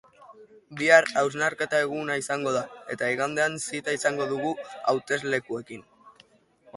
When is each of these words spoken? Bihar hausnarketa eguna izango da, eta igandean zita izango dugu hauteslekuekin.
Bihar 0.77 1.07
hausnarketa 1.21 1.81
eguna 1.87 2.15
izango 2.21 2.53
da, 2.55 2.63
eta 2.95 3.09
igandean 3.15 3.57
zita 3.65 3.95
izango 3.99 4.27
dugu 4.33 4.55
hauteslekuekin. 4.93 5.85